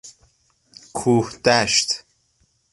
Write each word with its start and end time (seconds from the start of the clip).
کوهدشت 0.93 1.89